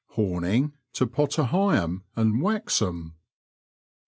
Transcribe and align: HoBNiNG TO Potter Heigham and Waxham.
HoBNiNG 0.15 0.71
TO 0.93 1.05
Potter 1.05 1.43
Heigham 1.43 2.01
and 2.15 2.41
Waxham. 2.41 3.17